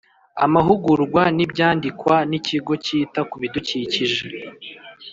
Amahugurwa 0.45 1.21
n 1.35 1.39
Ibyandikwa 1.45 2.15
n 2.29 2.31
Ikigo 2.39 2.73
cyita 2.85 3.21
ku 3.29 3.35
bidukikije 3.41 4.23